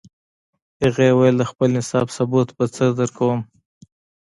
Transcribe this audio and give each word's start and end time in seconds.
هغې 0.83 1.09
ویل 1.13 1.35
د 1.39 1.43
خپل 1.51 1.69
انصاف 1.75 2.07
ثبوت 2.17 2.49
به 2.57 2.65
څه 2.75 2.85
درکوم 2.99 3.39